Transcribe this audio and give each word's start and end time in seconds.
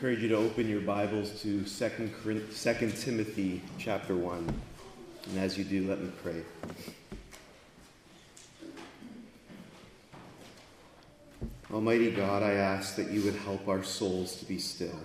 encourage 0.00 0.22
you 0.22 0.30
to 0.30 0.36
open 0.36 0.66
your 0.66 0.80
Bibles 0.80 1.42
to 1.42 1.62
2, 1.62 2.08
2 2.46 2.90
Timothy 2.92 3.60
chapter 3.76 4.16
1. 4.16 4.54
And 5.28 5.38
as 5.38 5.58
you 5.58 5.64
do, 5.64 5.86
let 5.86 6.00
me 6.00 6.10
pray. 6.22 6.42
Almighty 11.70 12.12
God, 12.12 12.42
I 12.42 12.52
ask 12.52 12.96
that 12.96 13.10
you 13.10 13.22
would 13.24 13.34
help 13.34 13.68
our 13.68 13.82
souls 13.82 14.36
to 14.36 14.46
be 14.46 14.58
still. 14.58 14.98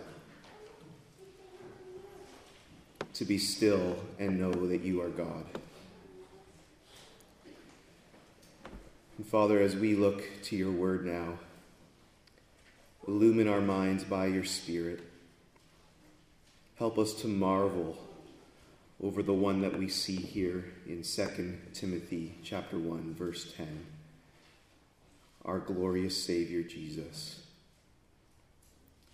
To 3.16 3.25
be 3.25 3.38
still 3.38 3.98
and 4.18 4.39
know 4.39 4.54
that 4.54 4.80
you 4.80 5.02
are 5.02 5.09
God. 5.09 5.43
And 9.18 9.27
Father, 9.27 9.59
as 9.59 9.75
we 9.75 9.96
look 9.96 10.23
to 10.43 10.55
your 10.55 10.71
word 10.71 11.05
now, 11.05 11.34
illumine 13.08 13.48
our 13.48 13.62
minds 13.62 14.04
by 14.04 14.25
your 14.25 14.43
Spirit. 14.43 15.02
Help 16.78 16.98
us 16.98 17.14
to 17.14 17.28
marvel 17.28 17.98
over 19.02 19.21
the 19.21 19.34
one 19.34 19.62
that 19.62 19.78
we 19.78 19.88
see 19.88 20.16
here 20.16 20.66
in 20.88 21.04
2 21.04 21.57
Timothy 21.74 22.38
chapter 22.43 22.78
1 22.78 23.14
verse 23.18 23.54
10 23.57 23.86
our 25.43 25.60
glorious 25.60 26.21
savior 26.21 26.64
Jesus. 26.64 27.42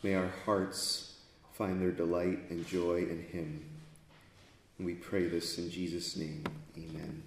May 0.02 0.16
our 0.16 0.32
hearts 0.46 1.16
find 1.54 1.82
their 1.82 1.92
delight 1.92 2.50
and 2.50 2.66
joy 2.66 3.00
in 3.00 3.26
him. 3.32 3.66
And 4.78 4.88
we 4.88 4.94
pray 4.94 5.28
this 5.28 5.58
in 5.58 5.70
Jesus 5.70 6.16
name. 6.16 6.44
Amen. 6.78 7.22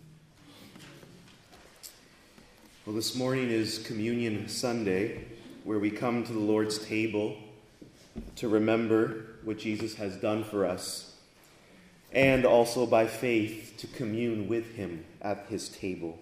Well 2.87 2.97
this 2.97 3.15
morning 3.15 3.51
is 3.51 3.79
communion 3.79 4.49
sunday 4.49 5.25
where 5.65 5.79
we 5.79 5.91
come 5.91 6.23
to 6.25 6.33
the 6.33 6.39
Lord's 6.39 6.79
table 6.79 7.37
to 8.37 8.49
remember 8.49 9.27
what 9.43 9.59
Jesus 9.59 9.95
has 9.95 10.17
done 10.17 10.45
for 10.45 10.65
us, 10.65 11.17
and 12.13 12.45
also 12.45 12.87
by 12.87 13.07
faith 13.07 13.75
to 13.79 13.87
commune 13.89 14.47
with 14.47 14.75
him 14.75 15.05
at 15.21 15.47
his 15.49 15.69
table. 15.69 16.19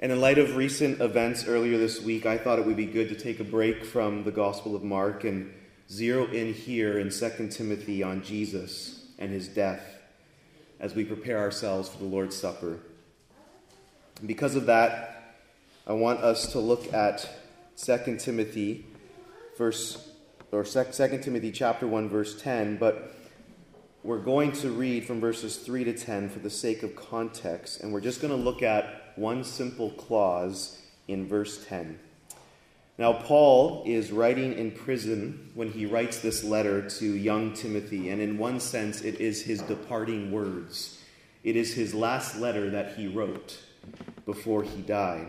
And 0.00 0.12
in 0.12 0.20
light 0.20 0.38
of 0.38 0.56
recent 0.56 1.00
events 1.00 1.46
earlier 1.46 1.78
this 1.78 2.02
week, 2.02 2.26
I 2.26 2.38
thought 2.38 2.58
it 2.58 2.66
would 2.66 2.76
be 2.76 2.86
good 2.86 3.08
to 3.08 3.14
take 3.14 3.40
a 3.40 3.44
break 3.44 3.84
from 3.84 4.24
the 4.24 4.30
Gospel 4.30 4.76
of 4.76 4.84
Mark 4.84 5.24
and 5.24 5.52
zero 5.90 6.26
in 6.26 6.52
here 6.52 6.98
in 6.98 7.10
2 7.10 7.48
Timothy 7.48 8.02
on 8.02 8.22
Jesus 8.22 9.06
and 9.18 9.32
his 9.32 9.48
death 9.48 9.82
as 10.78 10.94
we 10.94 11.04
prepare 11.04 11.38
ourselves 11.38 11.88
for 11.88 11.98
the 11.98 12.04
Lord's 12.04 12.36
Supper. 12.36 12.78
And 14.18 14.28
because 14.28 14.54
of 14.54 14.66
that, 14.66 15.36
I 15.86 15.94
want 15.94 16.20
us 16.20 16.52
to 16.52 16.60
look 16.60 16.92
at 16.92 17.28
2 17.80 18.16
Timothy 18.18 18.84
verse 19.56 20.10
or 20.50 20.64
2 20.64 20.84
Timothy 21.22 21.52
chapter 21.52 21.86
1 21.86 22.08
verse 22.08 22.40
10, 22.40 22.76
but 22.76 23.14
we're 24.02 24.18
going 24.18 24.50
to 24.52 24.70
read 24.70 25.06
from 25.06 25.20
verses 25.20 25.56
3 25.56 25.84
to 25.84 25.92
10 25.92 26.28
for 26.28 26.40
the 26.40 26.50
sake 26.50 26.82
of 26.82 26.96
context, 26.96 27.80
and 27.80 27.92
we're 27.92 28.00
just 28.00 28.20
going 28.20 28.36
to 28.36 28.42
look 28.42 28.62
at 28.62 29.12
one 29.16 29.44
simple 29.44 29.90
clause 29.90 30.80
in 31.06 31.28
verse 31.28 31.64
10. 31.66 32.00
Now, 32.96 33.12
Paul 33.12 33.84
is 33.86 34.10
writing 34.10 34.54
in 34.54 34.72
prison 34.72 35.50
when 35.54 35.70
he 35.70 35.86
writes 35.86 36.18
this 36.18 36.42
letter 36.42 36.88
to 36.90 37.06
young 37.06 37.52
Timothy, 37.52 38.10
and 38.10 38.20
in 38.20 38.38
one 38.38 38.58
sense, 38.58 39.02
it 39.02 39.20
is 39.20 39.42
his 39.42 39.62
departing 39.62 40.32
words. 40.32 41.00
It 41.44 41.54
is 41.54 41.74
his 41.74 41.94
last 41.94 42.38
letter 42.38 42.70
that 42.70 42.96
he 42.96 43.06
wrote 43.06 43.58
before 44.26 44.64
he 44.64 44.82
died. 44.82 45.28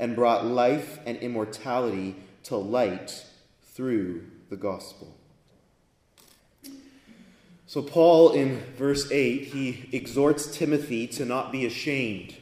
and 0.00 0.16
brought 0.16 0.46
life 0.46 0.98
and 1.04 1.18
immortality 1.18 2.16
to 2.42 2.56
light 2.56 3.24
through 3.74 4.24
the 4.48 4.56
gospel. 4.56 5.14
So, 7.66 7.82
Paul 7.82 8.32
in 8.32 8.60
verse 8.76 9.08
8, 9.12 9.44
he 9.44 9.88
exhorts 9.92 10.56
Timothy 10.56 11.06
to 11.08 11.24
not 11.24 11.52
be 11.52 11.66
ashamed. 11.66 12.34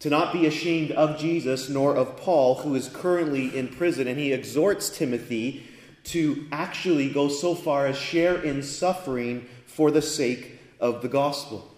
To 0.00 0.08
not 0.08 0.32
be 0.32 0.46
ashamed 0.46 0.92
of 0.92 1.18
Jesus 1.18 1.68
nor 1.68 1.94
of 1.94 2.16
Paul, 2.16 2.54
who 2.56 2.74
is 2.74 2.88
currently 2.88 3.54
in 3.54 3.68
prison. 3.68 4.06
And 4.06 4.18
he 4.18 4.32
exhorts 4.32 4.88
Timothy 4.88 5.66
to 6.04 6.46
actually 6.52 7.10
go 7.10 7.28
so 7.28 7.54
far 7.54 7.86
as 7.86 7.98
share 7.98 8.40
in 8.40 8.62
suffering 8.62 9.46
for 9.66 9.90
the 9.90 10.02
sake 10.02 10.60
of 10.80 11.02
the 11.02 11.08
gospel 11.08 11.73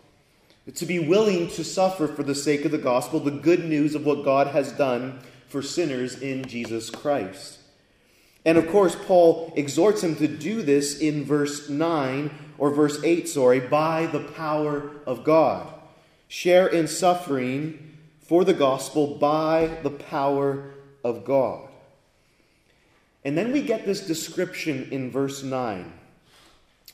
to 0.74 0.86
be 0.86 0.98
willing 0.98 1.48
to 1.48 1.62
suffer 1.62 2.08
for 2.08 2.22
the 2.22 2.34
sake 2.34 2.64
of 2.64 2.72
the 2.72 2.78
gospel, 2.78 3.20
the 3.20 3.30
good 3.30 3.64
news 3.64 3.94
of 3.94 4.04
what 4.04 4.24
God 4.24 4.48
has 4.48 4.72
done 4.72 5.20
for 5.48 5.62
sinners 5.62 6.20
in 6.20 6.44
Jesus 6.44 6.90
Christ. 6.90 7.58
And 8.44 8.58
of 8.58 8.68
course, 8.68 8.96
Paul 9.06 9.52
exhorts 9.56 10.02
him 10.02 10.16
to 10.16 10.28
do 10.28 10.62
this 10.62 10.98
in 10.98 11.24
verse 11.24 11.68
9, 11.68 12.30
or 12.58 12.70
verse 12.70 13.02
8, 13.02 13.28
sorry, 13.28 13.60
by 13.60 14.06
the 14.06 14.20
power 14.20 14.90
of 15.06 15.24
God. 15.24 15.72
Share 16.28 16.66
in 16.66 16.88
suffering 16.88 17.96
for 18.20 18.44
the 18.44 18.54
gospel 18.54 19.18
by 19.18 19.78
the 19.82 19.90
power 19.90 20.74
of 21.04 21.24
God. 21.24 21.68
And 23.24 23.36
then 23.36 23.52
we 23.52 23.62
get 23.62 23.84
this 23.84 24.06
description 24.06 24.88
in 24.90 25.10
verse 25.10 25.42
9 25.42 25.92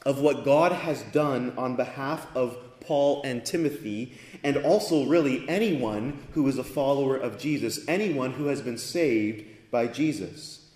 of 0.05 0.21
what 0.21 0.45
God 0.45 0.73
has 0.73 1.03
done 1.05 1.53
on 1.57 1.77
behalf 1.77 2.27
of 2.35 2.57
Paul, 2.87 3.23
and 3.25 3.45
Timothy, 3.45 4.19
and 4.43 4.57
also 4.59 5.07
really 5.07 5.49
anyone 5.49 6.19
who 6.33 6.47
is 6.49 6.59
a 6.59 6.65
follower 6.65 7.17
of 7.17 7.39
Jesus, 7.39 7.81
anyone 7.89 8.33
who 8.33 8.47
has 8.47 8.61
been 8.61 8.79
saved 8.79 9.45
by 9.71 9.87
Jesus. 9.87 10.69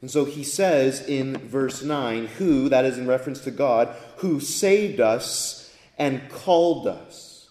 And 0.00 0.10
so 0.10 0.24
he 0.24 0.44
says 0.44 1.06
in 1.06 1.36
verse 1.36 1.82
9, 1.82 2.26
who, 2.26 2.68
that 2.68 2.84
is 2.84 2.98
in 2.98 3.06
reference 3.06 3.40
to 3.40 3.50
God, 3.50 3.94
who 4.18 4.40
saved 4.40 5.00
us 5.00 5.74
and 5.98 6.28
called 6.30 6.86
us. 6.86 7.50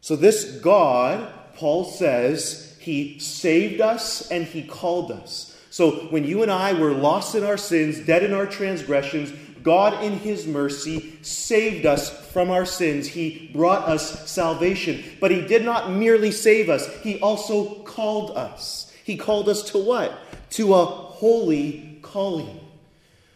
So 0.00 0.16
this 0.16 0.44
God, 0.60 1.32
Paul 1.54 1.84
says, 1.84 2.76
he 2.78 3.18
saved 3.18 3.80
us 3.80 4.30
and 4.30 4.44
he 4.44 4.62
called 4.62 5.10
us. 5.10 5.58
So 5.70 5.90
when 6.10 6.24
you 6.24 6.42
and 6.42 6.52
I 6.52 6.74
were 6.74 6.92
lost 6.92 7.34
in 7.34 7.42
our 7.42 7.56
sins, 7.56 7.98
dead 8.00 8.22
in 8.22 8.34
our 8.34 8.46
transgressions, 8.46 9.32
God, 9.64 10.04
in 10.04 10.18
His 10.18 10.46
mercy, 10.46 11.18
saved 11.22 11.86
us 11.86 12.10
from 12.32 12.50
our 12.50 12.66
sins. 12.66 13.08
He 13.08 13.50
brought 13.52 13.88
us 13.88 14.30
salvation. 14.30 15.02
But 15.20 15.30
He 15.30 15.40
did 15.40 15.64
not 15.64 15.90
merely 15.90 16.30
save 16.30 16.68
us, 16.68 16.86
He 16.98 17.18
also 17.20 17.82
called 17.82 18.36
us. 18.36 18.92
He 19.04 19.16
called 19.16 19.48
us 19.48 19.62
to 19.72 19.78
what? 19.78 20.16
To 20.50 20.74
a 20.74 20.84
holy 20.84 21.98
calling. 22.02 22.60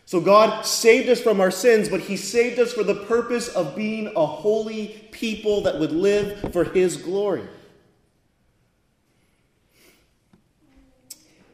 So 0.04 0.20
God 0.20 0.64
saved 0.66 1.08
us 1.08 1.20
from 1.20 1.40
our 1.40 1.50
sins, 1.50 1.88
but 1.88 2.00
He 2.00 2.16
saved 2.18 2.58
us 2.58 2.74
for 2.74 2.84
the 2.84 2.94
purpose 2.94 3.48
of 3.48 3.74
being 3.74 4.12
a 4.14 4.26
holy 4.26 5.08
people 5.10 5.62
that 5.62 5.78
would 5.78 5.92
live 5.92 6.52
for 6.52 6.64
His 6.64 6.98
glory. 6.98 7.48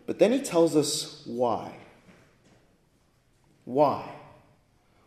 But 0.07 0.19
then 0.19 0.33
He 0.33 0.41
tells 0.41 0.75
us 0.75 1.23
why. 1.25 1.77
Why? 3.65 4.05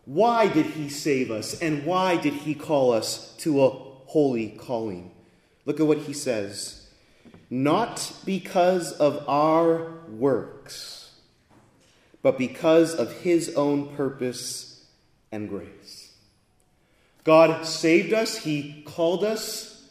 Why 0.08 0.48
did 0.48 0.66
He 0.66 0.88
save 0.88 1.30
us, 1.30 1.60
and 1.60 1.84
why 1.84 2.16
did 2.16 2.32
He 2.32 2.54
call 2.54 2.92
us 2.92 3.36
to 3.38 3.62
a 3.62 3.70
holy 3.70 4.50
calling? 4.50 5.12
Look 5.66 5.80
at 5.80 5.86
what 5.86 5.98
He 5.98 6.12
says. 6.12 6.88
Not 7.50 8.12
because 8.24 8.92
of 8.92 9.28
our 9.28 9.92
works 10.08 10.98
but 12.22 12.38
because 12.38 12.94
of 12.94 13.12
his 13.12 13.54
own 13.54 13.94
purpose 13.96 14.84
and 15.30 15.48
grace. 15.48 16.12
God 17.24 17.64
saved 17.64 18.12
us, 18.12 18.38
he 18.38 18.82
called 18.86 19.24
us, 19.24 19.88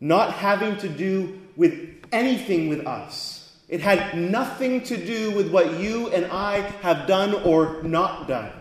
not 0.00 0.32
having 0.32 0.76
to 0.78 0.88
do 0.88 1.40
with 1.56 1.74
anything 2.12 2.68
with 2.68 2.86
us. 2.86 3.56
It 3.68 3.80
had 3.80 4.16
nothing 4.16 4.82
to 4.84 4.96
do 4.96 5.32
with 5.32 5.50
what 5.50 5.80
you 5.80 6.08
and 6.10 6.26
I 6.26 6.60
have 6.82 7.06
done 7.06 7.34
or 7.34 7.82
not 7.82 8.28
done. 8.28 8.52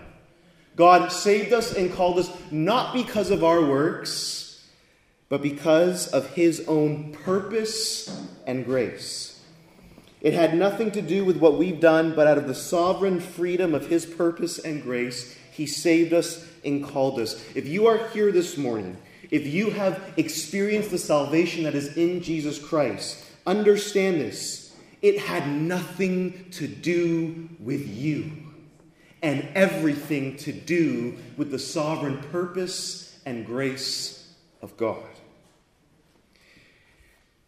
God 0.75 1.11
saved 1.11 1.53
us 1.53 1.73
and 1.73 1.93
called 1.93 2.19
us 2.19 2.31
not 2.51 2.93
because 2.93 3.31
of 3.31 3.43
our 3.43 3.61
works, 3.61 4.67
but 5.29 5.41
because 5.41 6.07
of 6.07 6.29
his 6.31 6.65
own 6.67 7.13
purpose 7.13 8.27
and 8.45 8.65
grace. 8.65 9.35
It 10.21 10.33
had 10.33 10.57
nothing 10.57 10.91
to 10.91 11.01
do 11.01 11.23
with 11.23 11.37
what 11.37 11.57
we've 11.57 11.79
done, 11.79 12.15
but 12.15 12.25
out 12.25 12.39
of 12.39 12.47
the 12.47 12.55
sovereign 12.55 13.19
freedom 13.19 13.75
of 13.75 13.87
His 13.87 14.07
purpose 14.07 14.57
and 14.57 14.81
grace, 14.81 15.37
He 15.51 15.67
saved 15.67 16.13
us 16.13 16.43
and 16.63 16.83
called 16.83 17.19
us. 17.19 17.43
If 17.53 17.67
you 17.67 17.85
are 17.85 18.07
here 18.07 18.31
this 18.31 18.57
morning, 18.57 18.97
if 19.29 19.45
you 19.45 19.69
have 19.69 20.13
experienced 20.17 20.89
the 20.89 20.97
salvation 20.97 21.63
that 21.65 21.75
is 21.75 21.95
in 21.95 22.23
Jesus 22.23 22.57
Christ, 22.57 23.23
understand 23.45 24.19
this. 24.19 24.75
It 25.03 25.19
had 25.19 25.47
nothing 25.47 26.49
to 26.53 26.67
do 26.67 27.47
with 27.59 27.87
you 27.87 28.44
and 29.25 29.47
everything 29.55 30.37
to 30.37 30.53
do 30.53 31.17
with 31.35 31.49
the 31.49 31.57
sovereign 31.57 32.19
purpose 32.31 33.19
and 33.25 33.43
grace 33.43 34.31
of 34.61 34.77
God. 34.77 35.03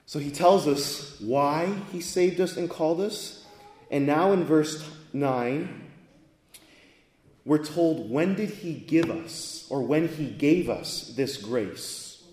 So 0.08 0.18
he 0.18 0.32
tells 0.32 0.68
us 0.68 1.22
why 1.22 1.72
he 1.92 2.02
saved 2.02 2.42
us 2.42 2.58
and 2.58 2.68
called 2.68 3.00
us. 3.00 3.46
And 3.92 4.08
now 4.08 4.32
in 4.32 4.44
verse 4.44 4.90
9, 5.14 5.84
we're 7.46 7.64
told 7.64 8.10
when 8.10 8.34
did 8.34 8.50
he 8.50 8.74
give 8.74 9.12
us, 9.12 9.68
or 9.70 9.84
when 9.84 10.08
he 10.08 10.26
gave 10.26 10.72
us 10.72 11.14
this 11.16 11.38
grace. 11.38 12.24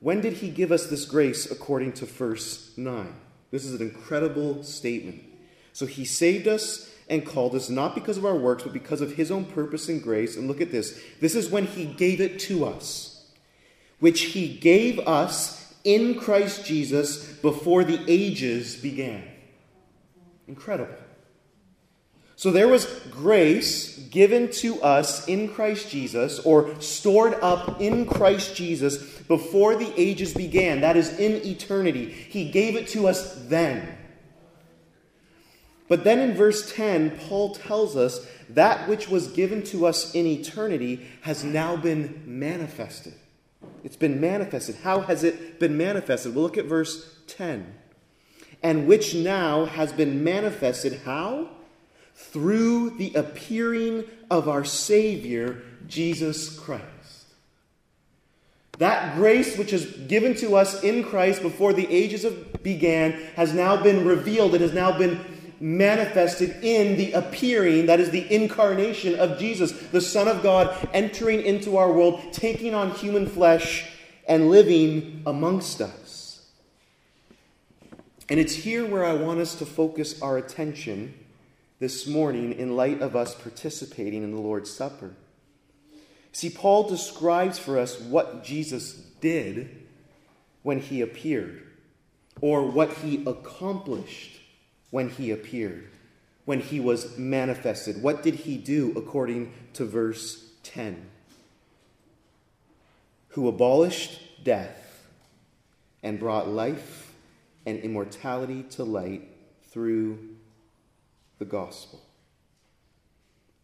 When 0.00 0.20
did 0.20 0.32
he 0.32 0.50
give 0.50 0.72
us 0.72 0.88
this 0.88 1.04
grace 1.04 1.48
according 1.48 1.92
to 1.94 2.04
verse 2.04 2.76
9? 2.76 3.14
This 3.52 3.64
is 3.64 3.80
an 3.80 3.86
incredible 3.86 4.64
statement. 4.64 5.22
So 5.72 5.86
he 5.86 6.04
saved 6.04 6.48
us 6.48 6.92
and 7.08 7.24
called 7.24 7.54
us 7.54 7.68
not 7.70 7.94
because 7.94 8.18
of 8.18 8.24
our 8.24 8.36
works, 8.36 8.62
but 8.62 8.72
because 8.72 9.00
of 9.00 9.14
his 9.14 9.30
own 9.30 9.44
purpose 9.44 9.88
and 9.88 10.02
grace. 10.02 10.36
And 10.36 10.46
look 10.46 10.60
at 10.60 10.70
this 10.70 11.00
this 11.20 11.34
is 11.34 11.50
when 11.50 11.66
he 11.66 11.86
gave 11.86 12.20
it 12.20 12.38
to 12.40 12.64
us, 12.64 13.30
which 13.98 14.22
he 14.22 14.48
gave 14.48 14.98
us 15.00 15.74
in 15.84 16.18
Christ 16.18 16.64
Jesus 16.66 17.32
before 17.38 17.84
the 17.84 18.00
ages 18.08 18.76
began. 18.76 19.24
Incredible. 20.46 20.94
So 22.38 22.52
there 22.52 22.68
was 22.68 22.86
grace 23.10 23.98
given 23.98 24.52
to 24.52 24.80
us 24.80 25.26
in 25.26 25.48
Christ 25.48 25.90
Jesus, 25.90 26.38
or 26.38 26.80
stored 26.80 27.34
up 27.34 27.80
in 27.80 28.06
Christ 28.06 28.54
Jesus 28.54 28.98
before 29.22 29.74
the 29.74 29.92
ages 30.00 30.34
began. 30.34 30.82
That 30.82 30.96
is 30.96 31.18
in 31.18 31.44
eternity. 31.44 32.08
He 32.08 32.48
gave 32.48 32.76
it 32.76 32.86
to 32.88 33.08
us 33.08 33.34
then. 33.48 33.97
But 35.88 36.04
then 36.04 36.18
in 36.18 36.36
verse 36.36 36.70
10, 36.72 37.18
Paul 37.18 37.54
tells 37.54 37.96
us 37.96 38.26
that 38.50 38.88
which 38.88 39.08
was 39.08 39.28
given 39.28 39.62
to 39.64 39.86
us 39.86 40.14
in 40.14 40.26
eternity 40.26 41.06
has 41.22 41.44
now 41.44 41.76
been 41.76 42.22
manifested. 42.26 43.14
It's 43.82 43.96
been 43.96 44.20
manifested. 44.20 44.76
How 44.76 45.00
has 45.00 45.24
it 45.24 45.58
been 45.58 45.76
manifested? 45.76 46.34
We'll 46.34 46.44
look 46.44 46.58
at 46.58 46.66
verse 46.66 47.16
10. 47.26 47.74
And 48.62 48.86
which 48.86 49.14
now 49.14 49.64
has 49.64 49.92
been 49.92 50.22
manifested 50.22 51.00
how? 51.04 51.50
Through 52.14 52.90
the 52.98 53.14
appearing 53.14 54.04
of 54.30 54.48
our 54.48 54.64
Savior, 54.64 55.62
Jesus 55.86 56.58
Christ. 56.58 56.84
That 58.78 59.16
grace 59.16 59.56
which 59.56 59.72
is 59.72 59.86
given 59.86 60.34
to 60.36 60.54
us 60.54 60.82
in 60.82 61.02
Christ 61.02 61.42
before 61.42 61.72
the 61.72 61.88
ages 61.92 62.24
of 62.24 62.62
began 62.62 63.12
has 63.34 63.52
now 63.52 63.80
been 63.82 64.04
revealed. 64.04 64.54
It 64.54 64.60
has 64.60 64.72
now 64.72 64.96
been 64.96 65.37
manifested 65.60 66.62
in 66.62 66.96
the 66.96 67.12
appearing, 67.12 67.86
that 67.86 68.00
is 68.00 68.10
the 68.10 68.32
incarnation 68.32 69.18
of 69.18 69.38
Jesus, 69.38 69.72
the 69.72 70.00
Son 70.00 70.28
of 70.28 70.42
God, 70.42 70.88
entering 70.92 71.42
into 71.42 71.76
our 71.76 71.92
world, 71.92 72.20
taking 72.32 72.74
on 72.74 72.92
human 72.92 73.26
flesh, 73.26 73.90
and 74.26 74.50
living 74.50 75.22
amongst 75.26 75.80
us. 75.80 76.46
And 78.28 78.38
it's 78.38 78.54
here 78.54 78.84
where 78.84 79.04
I 79.04 79.14
want 79.14 79.40
us 79.40 79.54
to 79.56 79.66
focus 79.66 80.20
our 80.20 80.36
attention 80.36 81.14
this 81.78 82.06
morning 82.06 82.52
in 82.52 82.76
light 82.76 83.00
of 83.00 83.16
us 83.16 83.34
participating 83.34 84.22
in 84.22 84.32
the 84.32 84.40
Lord's 84.40 84.70
Supper. 84.70 85.14
See, 86.32 86.50
Paul 86.50 86.88
describes 86.88 87.58
for 87.58 87.78
us 87.78 87.98
what 87.98 88.44
Jesus 88.44 88.92
did 89.20 89.86
when 90.62 90.80
he 90.80 91.00
appeared, 91.00 91.62
or 92.40 92.64
what 92.64 92.92
he 92.98 93.24
accomplished 93.24 94.37
when 94.90 95.10
he 95.10 95.30
appeared, 95.30 95.88
when 96.44 96.60
he 96.60 96.80
was 96.80 97.18
manifested. 97.18 98.02
What 98.02 98.22
did 98.22 98.34
he 98.34 98.56
do 98.56 98.92
according 98.96 99.52
to 99.74 99.84
verse 99.84 100.50
10? 100.62 101.06
Who 103.30 103.48
abolished 103.48 104.44
death 104.44 105.06
and 106.02 106.18
brought 106.18 106.48
life 106.48 107.12
and 107.66 107.78
immortality 107.80 108.62
to 108.62 108.84
light 108.84 109.28
through 109.70 110.18
the 111.38 111.44
gospel. 111.44 112.02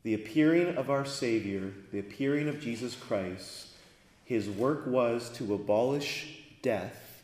The 0.03 0.15
appearing 0.15 0.77
of 0.77 0.91
our 0.91 1.07
Savior, 1.07 1.73
the 1.91 1.99
appearing 1.99 2.49
of 2.49 2.61
Jesus 2.61 2.95
Christ, 2.95 3.69
his 4.25 4.49
work 4.49 4.87
was 4.87 5.31
to 5.31 5.55
abolish 5.55 6.41
death 6.61 7.23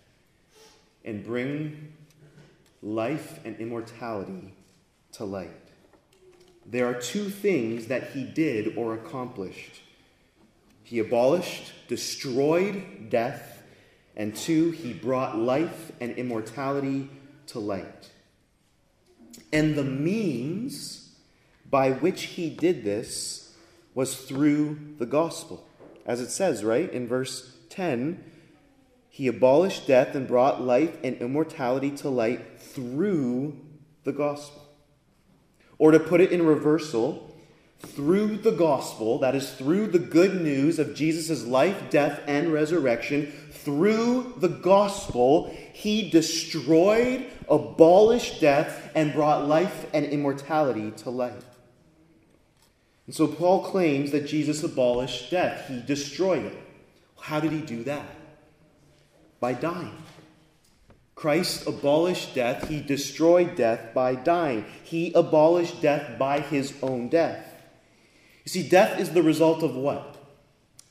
and 1.04 1.24
bring 1.24 1.92
life 2.82 3.40
and 3.44 3.56
immortality 3.58 4.54
to 5.12 5.24
light. 5.24 5.50
There 6.66 6.86
are 6.86 6.94
two 6.94 7.30
things 7.30 7.86
that 7.86 8.10
he 8.10 8.24
did 8.24 8.76
or 8.76 8.94
accomplished 8.94 9.80
he 10.90 10.98
abolished, 10.98 11.72
destroyed 11.86 13.10
death, 13.10 13.62
and 14.16 14.34
two, 14.34 14.72
he 14.72 14.92
brought 14.92 15.38
life 15.38 15.92
and 16.00 16.16
immortality 16.16 17.08
to 17.46 17.60
light. 17.60 18.10
And 19.52 19.76
the 19.76 19.84
means 19.84 21.14
by 21.70 21.92
which 21.92 22.22
he 22.22 22.50
did 22.50 22.82
this 22.82 23.54
was 23.94 24.16
through 24.22 24.80
the 24.98 25.06
gospel. 25.06 25.64
As 26.04 26.20
it 26.20 26.30
says, 26.30 26.64
right, 26.64 26.92
in 26.92 27.06
verse 27.06 27.56
10, 27.68 28.24
he 29.10 29.26
abolished 29.26 29.88
death 29.88 30.14
and 30.14 30.26
brought 30.26 30.62
life 30.62 30.96
and 31.02 31.16
immortality 31.16 31.90
to 31.90 32.08
light 32.08 32.58
through 32.58 33.58
the 34.04 34.12
gospel. 34.12 34.68
Or 35.78 35.90
to 35.90 35.98
put 35.98 36.20
it 36.20 36.30
in 36.30 36.46
reversal, 36.46 37.36
through 37.80 38.36
the 38.36 38.52
gospel, 38.52 39.18
that 39.18 39.34
is, 39.34 39.52
through 39.52 39.88
the 39.88 39.98
good 39.98 40.40
news 40.40 40.78
of 40.78 40.94
Jesus' 40.94 41.44
life, 41.44 41.90
death, 41.90 42.20
and 42.26 42.52
resurrection, 42.52 43.32
through 43.50 44.34
the 44.36 44.48
gospel, 44.48 45.54
he 45.72 46.08
destroyed, 46.08 47.26
abolished 47.48 48.40
death, 48.40 48.90
and 48.94 49.12
brought 49.12 49.46
life 49.46 49.86
and 49.92 50.06
immortality 50.06 50.92
to 50.98 51.10
light. 51.10 51.44
And 53.06 53.14
so 53.14 53.26
Paul 53.26 53.64
claims 53.64 54.12
that 54.12 54.28
Jesus 54.28 54.62
abolished 54.62 55.32
death, 55.32 55.66
he 55.66 55.80
destroyed 55.80 56.44
it. 56.44 56.58
How 57.20 57.40
did 57.40 57.50
he 57.50 57.60
do 57.60 57.82
that? 57.84 58.19
By 59.40 59.54
dying. 59.54 59.96
Christ 61.14 61.66
abolished 61.66 62.34
death. 62.34 62.68
He 62.68 62.80
destroyed 62.80 63.56
death 63.56 63.92
by 63.92 64.14
dying. 64.14 64.64
He 64.84 65.12
abolished 65.12 65.82
death 65.82 66.18
by 66.18 66.40
his 66.40 66.72
own 66.82 67.08
death. 67.08 67.46
You 68.44 68.50
see, 68.50 68.68
death 68.68 68.98
is 68.98 69.10
the 69.10 69.22
result 69.22 69.62
of 69.62 69.74
what? 69.74 70.16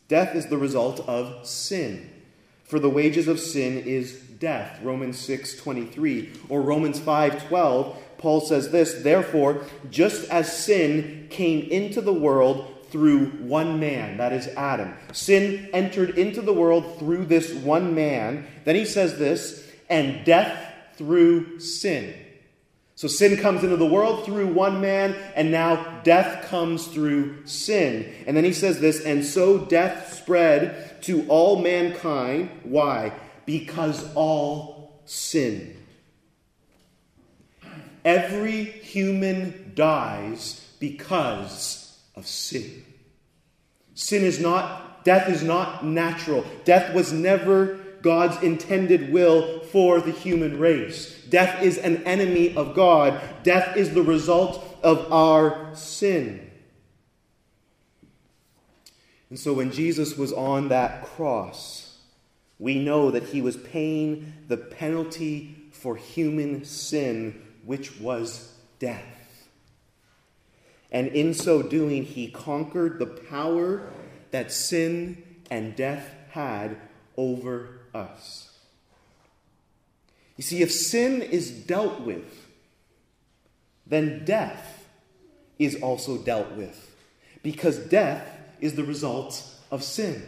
Death 0.08 0.36
is 0.36 0.48
the 0.48 0.58
result 0.58 1.00
of 1.08 1.48
sin. 1.48 2.12
For 2.64 2.80
the 2.80 2.90
wages 2.90 3.28
of 3.28 3.40
sin 3.40 3.80
is 3.80 4.14
death. 4.14 4.80
Romans 4.84 5.18
6 5.18 5.56
23. 5.56 6.32
Or 6.50 6.62
Romans 6.62 7.00
5 7.00 7.48
12. 7.48 7.98
Paul 8.20 8.42
says 8.42 8.70
this 8.70 9.02
Therefore, 9.02 9.66
just 9.90 10.30
as 10.30 10.56
sin 10.56 11.28
came 11.32 11.62
into 11.72 12.02
the 12.02 12.14
world 12.14 12.76
through 12.92 13.26
one 13.26 13.80
man, 13.80 14.18
that 14.18 14.34
is 14.34 14.48
Adam, 14.50 14.94
sin 15.14 15.70
entered 15.74 16.18
into 16.18 16.42
the 16.42 16.54
world 16.54 17.00
through 17.00 17.26
this 17.26 17.54
one 17.54 17.96
man. 17.96 18.48
Then 18.66 18.76
he 18.76 18.86
says 18.86 19.18
this, 19.18 19.68
and 19.90 20.26
death 20.26 20.74
through 20.96 21.60
sin. 21.60 22.14
So 22.96 23.08
sin 23.08 23.38
comes 23.38 23.64
into 23.64 23.78
the 23.78 23.86
world 23.86 24.26
through 24.26 24.48
one 24.48 24.82
man, 24.82 25.16
and 25.34 25.52
now 25.52 26.02
death 26.04 26.50
comes 26.50 26.88
through 26.88 27.46
sin. 27.46 28.14
And 28.28 28.36
then 28.36 28.44
he 28.44 28.52
says 28.52 28.82
this, 28.82 29.02
and 29.06 29.24
so 29.24 29.58
death 29.58 30.14
spread 30.14 31.02
to 31.04 31.26
all 31.30 31.62
mankind. 31.62 32.50
Why? 32.64 33.14
Because 33.46 34.06
all 34.16 35.02
sin. 35.06 35.78
Every 38.04 38.66
human 38.66 39.72
dies 39.76 40.60
because 40.80 41.89
of 42.20 42.28
sin. 42.28 42.86
Sin 43.96 44.24
is 44.24 44.40
not, 44.40 45.04
death 45.04 45.28
is 45.30 45.42
not 45.42 45.84
natural. 45.84 46.46
Death 46.66 46.94
was 46.94 47.12
never 47.12 47.80
God's 48.02 48.42
intended 48.44 49.12
will 49.12 49.62
for 49.62 50.00
the 50.00 50.12
human 50.12 50.60
race. 50.60 51.22
Death 51.30 51.64
is 51.64 51.78
an 51.78 52.04
enemy 52.04 52.56
of 52.56 52.76
God. 52.76 53.20
Death 53.44 53.76
is 53.76 53.94
the 53.94 54.04
result 54.04 54.64
of 54.84 55.12
our 55.12 55.76
sin. 55.76 56.50
And 59.30 59.40
so 59.40 59.54
when 59.54 59.72
Jesus 59.72 60.18
was 60.18 60.34
on 60.34 60.70
that 60.70 61.04
cross, 61.04 61.98
we 62.58 62.80
know 62.80 63.12
that 63.12 63.24
he 63.24 63.42
was 63.42 63.58
paying 63.58 64.34
the 64.48 64.58
penalty 64.58 65.56
for 65.72 65.96
human 65.96 66.66
sin, 66.66 67.42
which 67.64 68.00
was 68.00 68.54
death. 68.80 69.19
And 70.92 71.08
in 71.10 71.34
so 71.34 71.62
doing, 71.62 72.04
he 72.04 72.30
conquered 72.30 73.00
the 73.00 73.06
power 73.06 73.90
that 74.32 74.52
sin 74.52 75.24
and 75.52 75.76
death 75.76 76.10
had 76.32 76.78
over 77.16 77.82
us. 77.94 78.50
You 80.38 80.44
see, 80.44 80.62
if 80.62 80.72
sin 80.72 81.22
is 81.22 81.52
dealt 81.52 82.02
with, 82.02 82.48
then 83.86 84.24
death 84.24 84.88
is 85.58 85.76
also 85.82 86.18
dealt 86.18 86.52
with, 86.54 86.96
because 87.44 87.78
death 87.78 88.26
is 88.62 88.76
the 88.76 88.84
result 88.84 89.44
of 89.70 89.84
sin. 89.84 90.24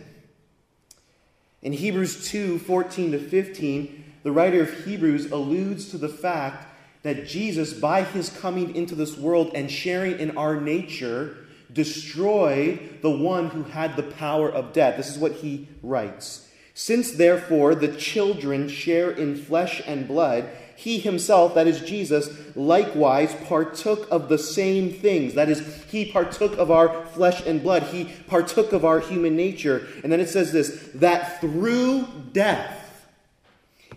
In 1.61 1.73
Hebrews 1.73 2.27
2 2.29 2.59
14 2.59 3.11
to 3.13 3.19
15, 3.19 4.03
the 4.23 4.31
writer 4.31 4.61
of 4.61 4.85
Hebrews 4.85 5.31
alludes 5.31 5.89
to 5.91 5.97
the 5.97 6.09
fact 6.09 6.67
that 7.03 7.27
Jesus, 7.27 7.73
by 7.73 8.03
his 8.03 8.29
coming 8.29 8.75
into 8.75 8.95
this 8.95 9.17
world 9.17 9.51
and 9.55 9.71
sharing 9.71 10.19
in 10.19 10.37
our 10.37 10.59
nature, 10.59 11.37
destroyed 11.73 12.99
the 13.01 13.09
one 13.09 13.49
who 13.49 13.63
had 13.63 13.95
the 13.95 14.03
power 14.03 14.49
of 14.49 14.73
death. 14.73 14.97
This 14.97 15.09
is 15.09 15.17
what 15.17 15.33
he 15.33 15.67
writes. 15.81 16.47
Since 16.73 17.11
therefore 17.11 17.75
the 17.75 17.95
children 17.95 18.69
share 18.69 19.11
in 19.11 19.35
flesh 19.35 19.81
and 19.85 20.07
blood, 20.07 20.49
he 20.75 20.97
himself, 20.97 21.53
that 21.53 21.67
is 21.67 21.81
Jesus, 21.81 22.29
likewise 22.55 23.35
partook 23.45 24.07
of 24.09 24.29
the 24.29 24.39
same 24.39 24.91
things. 24.91 25.35
That 25.35 25.47
is, 25.47 25.83
he 25.91 26.11
partook 26.11 26.57
of 26.57 26.71
our 26.71 27.05
flesh 27.07 27.45
and 27.45 27.61
blood. 27.61 27.83
He 27.83 28.05
partook 28.27 28.73
of 28.73 28.83
our 28.83 28.99
human 28.99 29.35
nature. 29.35 29.87
And 30.03 30.11
then 30.11 30.19
it 30.19 30.29
says 30.29 30.51
this 30.51 30.89
that 30.95 31.39
through 31.39 32.07
death, 32.33 32.80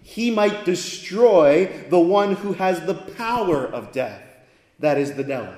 he 0.05 0.31
might 0.31 0.67
destroy 0.67 1.87
the 1.89 1.99
one 1.99 2.37
who 2.37 2.53
has 2.53 2.85
the 2.85 2.95
power 2.95 3.65
of 3.65 3.91
death. 3.91 4.23
That 4.79 4.99
is 4.99 5.15
the 5.15 5.25
devil. 5.25 5.55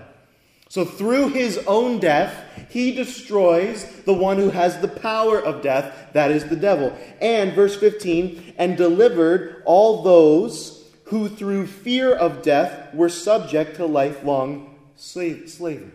So, 0.68 0.84
through 0.84 1.28
his 1.30 1.58
own 1.66 1.98
death, 1.98 2.44
he 2.70 2.92
destroys 2.92 3.84
the 4.04 4.14
one 4.14 4.38
who 4.38 4.50
has 4.50 4.80
the 4.80 4.88
power 4.88 5.38
of 5.38 5.62
death, 5.62 6.12
that 6.12 6.30
is 6.30 6.44
the 6.46 6.56
devil. 6.56 6.96
And, 7.20 7.54
verse 7.54 7.76
15, 7.76 8.54
and 8.56 8.76
delivered 8.76 9.62
all 9.64 10.02
those 10.02 10.84
who 11.04 11.28
through 11.28 11.66
fear 11.66 12.14
of 12.14 12.42
death 12.42 12.94
were 12.94 13.08
subject 13.08 13.76
to 13.76 13.86
lifelong 13.86 14.76
slavery. 14.96 15.90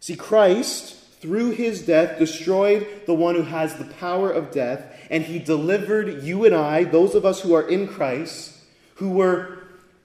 See, 0.00 0.16
Christ, 0.16 0.94
through 1.20 1.50
his 1.50 1.84
death, 1.84 2.18
destroyed 2.18 2.86
the 3.06 3.14
one 3.14 3.34
who 3.34 3.42
has 3.42 3.74
the 3.74 3.84
power 3.84 4.30
of 4.30 4.52
death, 4.52 4.95
and 5.10 5.24
he 5.24 5.38
delivered 5.38 6.22
you 6.22 6.44
and 6.44 6.54
I, 6.54 6.84
those 6.84 7.14
of 7.14 7.24
us 7.24 7.40
who 7.40 7.54
are 7.54 7.66
in 7.66 7.88
Christ, 7.88 8.56
who 8.96 9.10
were 9.10 9.58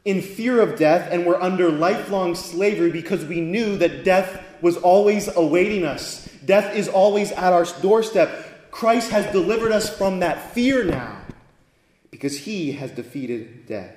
in 0.05 0.21
fear 0.21 0.61
of 0.61 0.77
death 0.77 1.09
and 1.11 1.25
were 1.25 1.41
under 1.41 1.69
lifelong 1.69 2.35
slavery 2.35 2.91
because 2.91 3.23
we 3.25 3.41
knew 3.41 3.77
that 3.77 4.03
death 4.03 4.43
was 4.61 4.77
always 4.77 5.27
awaiting 5.35 5.85
us. 5.85 6.27
Death 6.45 6.75
is 6.75 6.87
always 6.87 7.31
at 7.31 7.53
our 7.53 7.65
doorstep. 7.81 8.71
Christ 8.71 9.11
has 9.11 9.31
delivered 9.31 9.71
us 9.71 9.95
from 9.95 10.19
that 10.19 10.53
fear 10.53 10.83
now 10.83 11.21
because 12.09 12.37
he 12.39 12.71
has 12.73 12.91
defeated 12.91 13.65
death. 13.67 13.95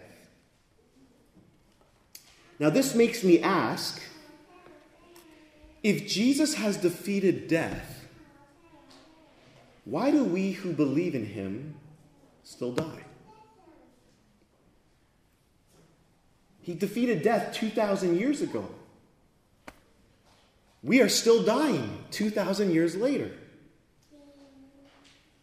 Now, 2.59 2.71
this 2.71 2.95
makes 2.95 3.25
me 3.25 3.41
ask 3.41 4.01
if 5.83 6.09
Jesus 6.09 6.55
has 6.55 6.77
defeated 6.77 7.49
death, 7.49 8.04
why 9.85 10.11
do 10.11 10.25
we 10.25 10.53
who 10.53 10.73
believe 10.73 11.15
in 11.15 11.27
him 11.27 11.75
still 12.43 12.73
die? 12.73 13.05
He 16.63 16.75
defeated 16.75 17.23
death 17.23 17.55
2,000 17.55 18.19
years 18.19 18.41
ago. 18.41 18.67
We 20.83 21.01
are 21.01 21.09
still 21.09 21.43
dying 21.43 22.05
2,000 22.11 22.73
years 22.73 22.97
later. 22.97 23.31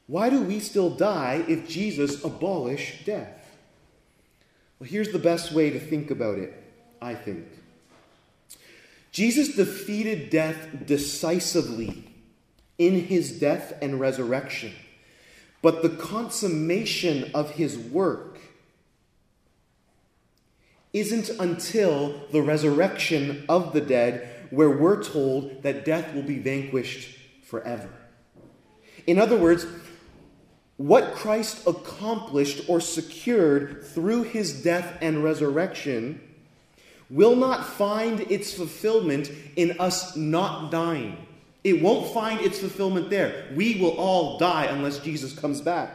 Why 0.07 0.29
do 0.29 0.41
we 0.41 0.59
still 0.59 0.89
die 0.89 1.45
if 1.47 1.69
Jesus 1.69 2.23
abolished 2.23 3.05
death? 3.05 3.37
Well, 4.79 4.89
here's 4.89 5.11
the 5.11 5.19
best 5.19 5.51
way 5.51 5.69
to 5.69 5.79
think 5.79 6.09
about 6.09 6.39
it, 6.39 6.53
I 7.01 7.13
think. 7.13 7.45
Jesus 9.11 9.55
defeated 9.55 10.29
death 10.29 10.85
decisively 10.85 12.10
in 12.81 13.05
his 13.05 13.39
death 13.39 13.77
and 13.79 13.99
resurrection, 13.99 14.73
but 15.61 15.83
the 15.83 15.89
consummation 15.89 17.29
of 17.35 17.51
his 17.51 17.77
work 17.77 18.39
isn't 20.91 21.29
until 21.29 22.19
the 22.31 22.41
resurrection 22.41 23.45
of 23.47 23.71
the 23.73 23.81
dead 23.81 24.27
where 24.49 24.71
we're 24.71 25.01
told 25.03 25.61
that 25.61 25.85
death 25.85 26.11
will 26.15 26.23
be 26.23 26.39
vanquished 26.39 27.15
forever. 27.43 27.89
In 29.05 29.19
other 29.19 29.37
words, 29.37 29.67
what 30.77 31.13
Christ 31.13 31.67
accomplished 31.67 32.67
or 32.67 32.81
secured 32.81 33.85
through 33.85 34.23
his 34.23 34.63
death 34.63 34.97
and 35.01 35.23
resurrection 35.23 36.19
will 37.11 37.35
not 37.35 37.63
find 37.63 38.21
its 38.21 38.51
fulfillment 38.51 39.31
in 39.55 39.79
us 39.79 40.15
not 40.15 40.71
dying. 40.71 41.27
It 41.63 41.81
won't 41.81 42.13
find 42.13 42.41
its 42.41 42.59
fulfillment 42.59 43.09
there. 43.09 43.45
We 43.55 43.79
will 43.79 43.91
all 43.91 44.37
die 44.37 44.65
unless 44.65 44.99
Jesus 44.99 45.37
comes 45.37 45.61
back. 45.61 45.91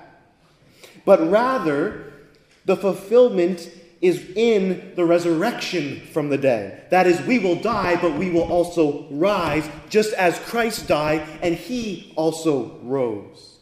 But 1.05 1.29
rather, 1.29 2.13
the 2.65 2.77
fulfillment 2.77 3.71
is 4.01 4.31
in 4.37 4.93
the 4.95 5.05
resurrection 5.05 6.01
from 6.13 6.29
the 6.29 6.39
dead. 6.39 6.91
That 6.91 7.07
is, 7.07 7.21
we 7.23 7.39
will 7.39 7.57
die, 7.57 7.97
but 8.01 8.15
we 8.15 8.31
will 8.31 8.53
also 8.53 9.07
rise, 9.11 9.69
just 9.89 10.13
as 10.15 10.39
Christ 10.41 10.87
died 10.87 11.27
and 11.43 11.55
he 11.55 12.13
also 12.17 12.79
rose. 12.83 13.59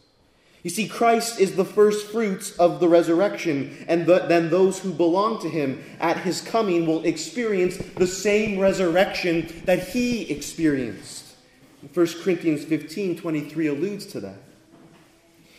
You 0.62 0.70
see, 0.70 0.88
Christ 0.88 1.38
is 1.38 1.56
the 1.56 1.64
first 1.64 2.06
fruits 2.06 2.56
of 2.58 2.80
the 2.80 2.88
resurrection, 2.88 3.84
and 3.86 4.06
the, 4.06 4.20
then 4.20 4.48
those 4.48 4.78
who 4.78 4.92
belong 4.92 5.40
to 5.42 5.48
him 5.48 5.84
at 6.00 6.16
his 6.16 6.40
coming 6.40 6.86
will 6.86 7.04
experience 7.04 7.76
the 7.76 8.06
same 8.06 8.58
resurrection 8.58 9.62
that 9.66 9.88
he 9.88 10.30
experienced. 10.30 11.33
1 11.92 12.06
Corinthians 12.22 12.64
15 12.64 13.18
23 13.18 13.66
alludes 13.66 14.06
to 14.06 14.20
that. 14.20 14.38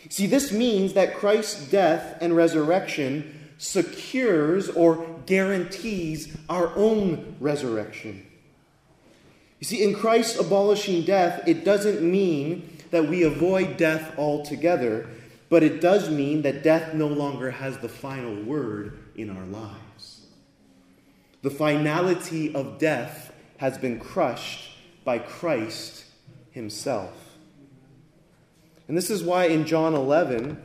See, 0.08 0.26
this 0.26 0.52
means 0.52 0.92
that 0.92 1.16
Christ's 1.16 1.68
death 1.68 2.18
and 2.20 2.36
resurrection 2.36 3.50
secures 3.58 4.68
or 4.68 5.06
guarantees 5.26 6.36
our 6.48 6.74
own 6.76 7.36
resurrection. 7.40 8.26
You 9.58 9.66
see, 9.66 9.82
in 9.82 9.94
Christ 9.94 10.38
abolishing 10.38 11.04
death, 11.04 11.46
it 11.46 11.64
doesn't 11.64 12.02
mean 12.02 12.78
that 12.90 13.08
we 13.08 13.22
avoid 13.22 13.76
death 13.76 14.16
altogether, 14.18 15.08
but 15.48 15.62
it 15.62 15.80
does 15.80 16.10
mean 16.10 16.42
that 16.42 16.62
death 16.62 16.94
no 16.94 17.08
longer 17.08 17.50
has 17.50 17.78
the 17.78 17.88
final 17.88 18.42
word 18.44 18.98
in 19.16 19.30
our 19.30 19.46
lives. 19.46 20.26
The 21.42 21.50
finality 21.50 22.54
of 22.54 22.78
death 22.78 23.32
has 23.56 23.78
been 23.78 23.98
crushed 23.98 24.70
by 25.04 25.18
Christ 25.18 26.05
Himself. 26.56 27.12
And 28.88 28.96
this 28.96 29.10
is 29.10 29.22
why 29.22 29.44
in 29.44 29.66
John 29.66 29.94
11, 29.94 30.56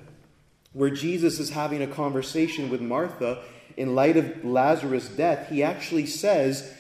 where 0.71 0.89
Jesus 0.89 1.37
is 1.37 1.49
having 1.49 1.81
a 1.81 1.87
conversation 1.87 2.69
with 2.69 2.79
Martha, 2.79 3.43
in 3.75 3.93
light 3.93 4.15
of 4.15 4.45
Lazarus' 4.45 5.09
death, 5.09 5.49
he 5.49 5.61
actually 5.61 6.05
says, 6.05 6.73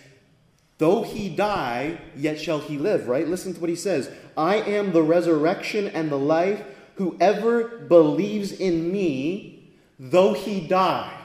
Though 0.77 1.03
he 1.03 1.27
die, 1.27 1.99
yet 2.15 2.39
shall 2.39 2.59
he 2.59 2.77
live, 2.77 3.09
right? 3.09 3.27
Listen 3.27 3.53
to 3.53 3.59
what 3.59 3.69
he 3.69 3.75
says 3.75 4.09
I 4.37 4.55
am 4.55 4.93
the 4.93 5.03
resurrection 5.03 5.89
and 5.89 6.09
the 6.09 6.17
life. 6.17 6.63
Whoever 6.95 7.79
believes 7.79 8.53
in 8.53 8.93
me, 8.93 9.73
though 9.99 10.31
he 10.31 10.61
die. 10.61 11.17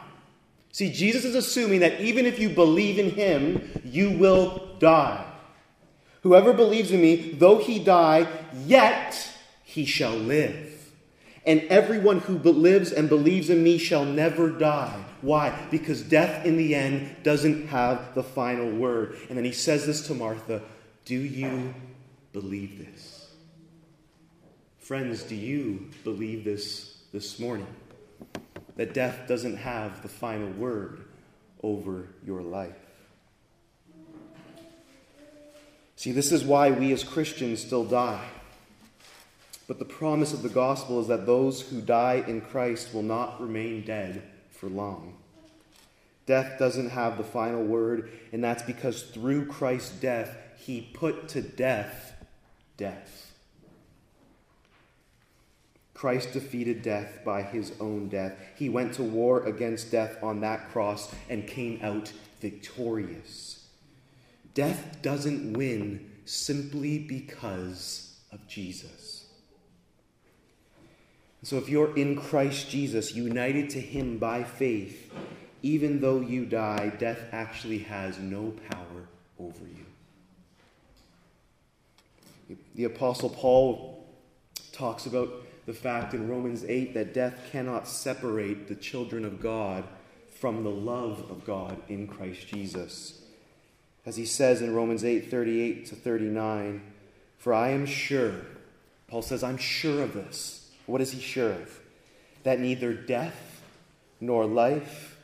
See, 0.73 0.90
Jesus 0.90 1.25
is 1.25 1.37
assuming 1.37 1.81
that 1.81 2.00
even 2.00 2.26
if 2.26 2.40
you 2.40 2.49
believe 2.49 2.99
in 2.99 3.11
him, 3.11 3.81
you 3.85 4.11
will 4.11 4.76
die. 4.81 5.25
Whoever 6.26 6.52
believes 6.52 6.90
in 6.90 7.00
me, 7.00 7.14
though 7.38 7.59
he 7.59 7.78
die, 7.78 8.26
yet 8.64 9.30
he 9.62 9.85
shall 9.85 10.16
live. 10.16 10.90
And 11.47 11.61
everyone 11.71 12.18
who 12.18 12.37
lives 12.37 12.90
and 12.90 13.09
believes 13.09 13.49
in 13.49 13.62
me 13.62 13.78
shall 13.78 14.04
never 14.04 14.50
die. 14.50 15.04
Why? 15.21 15.68
Because 15.71 16.02
death 16.02 16.45
in 16.45 16.56
the 16.56 16.75
end 16.75 17.23
doesn't 17.23 17.68
have 17.68 18.16
the 18.16 18.25
final 18.25 18.68
word. 18.68 19.16
And 19.28 19.38
then 19.38 19.45
he 19.45 19.52
says 19.52 19.87
this 19.87 20.04
to 20.09 20.14
Martha 20.14 20.62
Do 21.04 21.14
you 21.14 21.73
believe 22.33 22.85
this? 22.85 23.30
Friends, 24.80 25.23
do 25.23 25.37
you 25.37 25.90
believe 26.02 26.42
this 26.42 27.04
this 27.12 27.38
morning? 27.38 27.68
That 28.75 28.95
death 28.95 29.28
doesn't 29.28 29.59
have 29.59 30.02
the 30.02 30.09
final 30.09 30.50
word 30.50 31.04
over 31.62 32.09
your 32.25 32.42
life. 32.42 32.86
See, 35.97 36.12
this 36.12 36.31
is 36.31 36.45
why 36.45 36.71
we 36.71 36.93
as 36.93 37.03
Christians 37.03 37.61
still 37.61 37.85
die. 37.85 38.29
But 39.67 39.79
the 39.79 39.85
promise 39.85 40.33
of 40.33 40.43
the 40.43 40.49
gospel 40.49 41.00
is 41.00 41.09
that 41.09 41.26
those 41.26 41.62
who 41.62 41.81
die 41.81 42.23
in 42.26 42.43
Christ 42.43 42.95
will 42.95 43.03
not 43.03 43.41
remain 43.41 43.85
dead 43.85 44.23
for 44.53 44.69
long. 44.69 45.17
Death 46.26 46.59
doesn't 46.59 46.91
have 46.91 47.17
the 47.17 47.25
final 47.25 47.62
word, 47.62 48.11
and 48.33 48.43
that's 48.45 48.62
because 48.62 49.03
through 49.05 49.47
Christ's 49.47 49.93
death, 49.99 50.37
he 50.59 50.83
put 50.93 51.29
to 51.31 51.41
death 51.41 52.12
death. 52.76 53.33
Christ 55.95 56.35
defeated 56.35 56.83
death 56.83 57.21
by 57.25 57.43
his 57.43 57.73
own 57.81 58.09
death. 58.09 58.37
He 58.55 58.69
went 58.69 58.93
to 58.95 59.03
war 59.03 59.45
against 59.45 59.91
death 59.91 60.23
on 60.23 60.41
that 60.41 60.69
cross 60.71 61.11
and 61.31 61.47
came 61.47 61.81
out 61.83 62.12
victorious. 62.41 63.55
Death 64.56 65.02
doesn't 65.02 65.52
win 65.52 66.10
simply 66.25 66.98
because 66.98 68.16
of 68.32 68.48
Jesus. 68.48 69.26
So 71.42 71.58
if 71.58 71.68
you're 71.68 71.94
in 71.94 72.16
Christ 72.16 72.70
Jesus, 72.70 73.14
united 73.14 73.68
to 73.70 73.80
him 73.82 74.16
by 74.16 74.44
faith, 74.44 75.12
even 75.62 76.00
though 76.00 76.20
you 76.20 76.46
die, 76.46 76.90
death 76.98 77.20
actually 77.32 77.80
has 77.80 78.18
no 78.18 78.54
power 78.70 79.06
over 79.38 79.60
you. 82.48 82.56
The 82.76 82.84
Apostle 82.84 83.28
Paul 83.28 84.06
talks 84.72 85.04
about 85.04 85.44
the 85.66 85.75
fact 85.75 86.14
in 86.14 86.30
Romans 86.30 86.64
8 86.64 86.94
that 86.94 87.12
death 87.12 87.50
cannot 87.52 87.86
separate 87.86 88.68
the 88.68 88.75
children 88.75 89.26
of 89.26 89.38
God 89.38 89.84
from 90.40 90.64
the 90.64 90.70
love 90.70 91.30
of 91.30 91.44
God 91.44 91.76
in 91.90 92.06
Christ 92.06 92.48
Jesus. 92.48 93.20
As 94.06 94.16
he 94.16 94.25
says 94.25 94.62
in 94.62 94.75
Romans 94.75 95.04
8 95.04 95.30
38 95.30 95.86
to 95.86 95.96
39, 95.96 96.80
For 97.38 97.52
I 97.52 97.70
am 97.70 97.84
sure, 97.84 98.34
Paul 99.08 99.22
says, 99.22 99.42
I'm 99.42 99.58
sure 99.58 100.02
of 100.02 100.14
this 100.14 100.70
what 100.86 101.00
is 101.00 101.12
he 101.12 101.20
sure 101.20 101.52
of? 101.52 101.80
That 102.44 102.60
neither 102.60 102.94
death, 102.94 103.60
nor 104.20 104.46
life, 104.46 105.18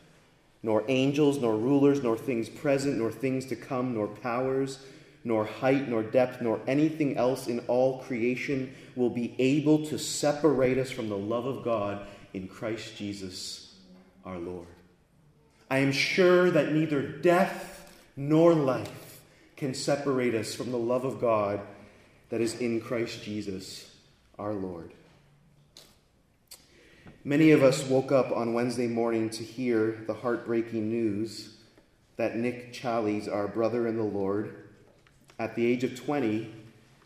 nor 0.63 0.85
angels, 0.89 1.39
nor 1.39 1.57
rulers, 1.57 2.03
nor 2.03 2.17
things 2.17 2.49
present, 2.49 2.99
nor 2.99 3.11
things 3.11 3.47
to 3.47 3.57
come, 3.57 3.95
nor 3.95 4.09
powers, 4.09 4.81
nor 5.25 5.45
height, 5.45 5.89
nor 5.89 6.03
depth, 6.03 6.43
nor 6.43 6.61
anything 6.67 7.17
else 7.17 7.47
in 7.47 7.61
all 7.61 8.01
creation 8.01 8.75
will 8.97 9.11
be 9.11 9.35
able 9.39 9.87
to 9.87 9.99
separate 9.99 10.79
us 10.79 10.91
from 10.91 11.09
the 11.09 11.17
love 11.17 11.47
of 11.47 11.65
God 11.65 12.07
in 12.35 12.49
Christ 12.49 12.97
Jesus 12.97 13.75
our 14.25 14.39
Lord. 14.39 14.67
I 15.71 15.79
am 15.79 15.93
sure 15.93 16.51
that 16.51 16.73
neither 16.73 17.03
death 17.03 17.82
nor 18.17 18.55
life 18.55 19.21
can 19.57 19.75
separate 19.75 20.35
us 20.35 20.55
from 20.55 20.71
the 20.71 20.79
love 20.79 21.05
of 21.05 21.21
God 21.21 21.61
that 22.31 22.41
is 22.41 22.61
in 22.61 22.81
Christ 22.81 23.23
Jesus 23.23 23.95
our 24.39 24.55
Lord. 24.55 24.93
Many 27.25 27.53
of 27.53 27.63
us 27.63 27.87
woke 27.87 28.11
up 28.11 28.33
on 28.33 28.53
Wednesday 28.55 28.89
morning 28.89 29.31
to 29.31 29.45
hear 29.45 30.03
the 30.07 30.15
heartbreaking 30.15 30.89
news 30.89 31.57
that 32.17 32.37
Nick 32.37 32.73
Challies, 32.73 33.33
our 33.33 33.47
brother 33.47 33.87
in 33.87 33.97
the 33.97 34.03
Lord, 34.03 34.55
at 35.39 35.55
the 35.55 35.65
age 35.65 35.85
of 35.85 35.95
20, 35.95 36.53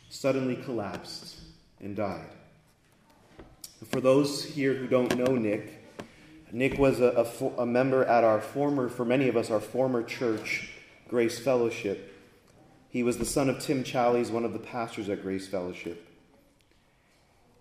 suddenly 0.09 0.57
collapsed 0.57 1.41
and 1.81 1.95
died. 1.95 2.31
For 3.91 4.01
those 4.01 4.45
here 4.45 4.75
who 4.75 4.87
don't 4.87 5.17
know 5.17 5.37
Nick, 5.37 5.85
Nick 6.51 6.79
was 6.79 7.01
a, 7.01 7.27
a, 7.41 7.63
a 7.63 7.67
member 7.67 8.05
at 8.05 8.25
our 8.25 8.41
former, 8.41 8.89
for 8.89 9.05
many 9.05 9.29
of 9.29 9.37
us, 9.37 9.51
our 9.51 9.61
former 9.61 10.03
church, 10.03 10.71
Grace 11.09 11.39
Fellowship. 11.39 12.13
He 12.89 13.05
was 13.05 13.19
the 13.19 13.25
son 13.25 13.49
of 13.49 13.61
Tim 13.61 13.85
Challies, 13.85 14.31
one 14.31 14.45
of 14.45 14.53
the 14.53 14.59
pastors 14.59 15.09
at 15.09 15.23
Grace 15.23 15.47
Fellowship. 15.47 16.05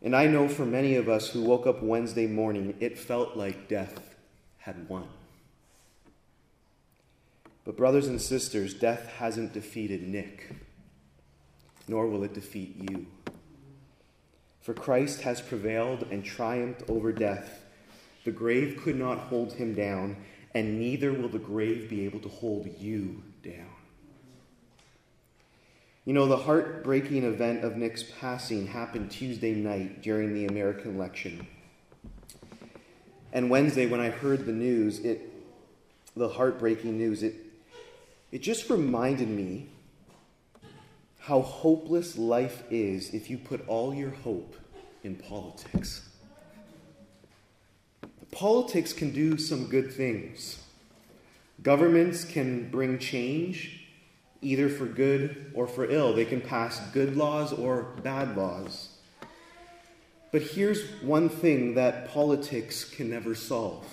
And 0.01 0.15
I 0.15 0.25
know 0.25 0.47
for 0.47 0.65
many 0.65 0.95
of 0.95 1.07
us 1.07 1.29
who 1.29 1.43
woke 1.43 1.67
up 1.67 1.83
Wednesday 1.83 2.25
morning, 2.25 2.75
it 2.79 2.97
felt 2.97 3.37
like 3.37 3.67
death 3.67 4.15
had 4.57 4.89
won. 4.89 5.07
But, 7.65 7.77
brothers 7.77 8.07
and 8.07 8.19
sisters, 8.19 8.73
death 8.73 9.11
hasn't 9.17 9.53
defeated 9.53 10.01
Nick, 10.07 10.49
nor 11.87 12.07
will 12.07 12.23
it 12.23 12.33
defeat 12.33 12.75
you. 12.89 13.05
For 14.61 14.73
Christ 14.73 15.21
has 15.21 15.39
prevailed 15.39 16.07
and 16.09 16.25
triumphed 16.25 16.89
over 16.89 17.11
death. 17.11 17.63
The 18.23 18.31
grave 18.31 18.81
could 18.83 18.95
not 18.95 19.19
hold 19.19 19.53
him 19.53 19.75
down, 19.75 20.17
and 20.55 20.79
neither 20.79 21.13
will 21.13 21.29
the 21.29 21.37
grave 21.37 21.89
be 21.89 22.05
able 22.05 22.19
to 22.21 22.29
hold 22.29 22.67
you 22.79 23.21
down. 23.45 23.69
You 26.03 26.13
know, 26.13 26.27
the 26.27 26.37
heartbreaking 26.37 27.23
event 27.23 27.63
of 27.63 27.77
Nick's 27.77 28.03
passing 28.19 28.67
happened 28.67 29.09
Tuesday 29.09 29.55
night 29.55 30.01
during 30.01 30.33
the 30.33 30.45
American 30.45 30.95
election. 30.95 31.47
And 33.33 33.49
Wednesday, 33.49 33.87
when 33.87 33.99
I 33.99 34.09
heard 34.09 34.45
the 34.45 34.51
news, 34.51 34.99
it, 34.99 35.31
the 36.15 36.29
heartbreaking 36.29 36.97
news, 36.97 37.23
it, 37.23 37.35
it 38.31 38.43
just 38.43 38.69
reminded 38.69 39.29
me 39.29 39.67
how 41.19 41.41
hopeless 41.41 42.17
life 42.17 42.63
is 42.69 43.13
if 43.13 43.29
you 43.29 43.37
put 43.37 43.67
all 43.67 43.93
your 43.93 44.11
hope 44.11 44.55
in 45.03 45.15
politics. 45.15 46.07
Politics 48.29 48.93
can 48.93 49.11
do 49.11 49.37
some 49.37 49.65
good 49.65 49.91
things. 49.91 50.64
Governments 51.65 52.23
can 52.23 52.69
bring 52.69 52.99
change 52.99 53.87
either 54.39 54.69
for 54.69 54.85
good 54.85 55.51
or 55.55 55.65
for 55.65 55.89
ill. 55.89 56.13
They 56.13 56.23
can 56.23 56.39
pass 56.39 56.79
good 56.91 57.17
laws 57.17 57.51
or 57.51 57.95
bad 58.03 58.37
laws. 58.37 58.89
But 60.31 60.43
here's 60.43 60.87
one 61.01 61.27
thing 61.27 61.73
that 61.73 62.09
politics 62.09 62.83
can 62.83 63.09
never 63.09 63.33
solve, 63.33 63.83